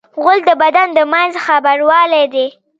[0.23, 2.47] غول د بدن د منځ خبروالی دی.